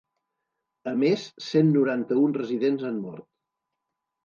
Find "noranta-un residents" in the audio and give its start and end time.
1.77-2.89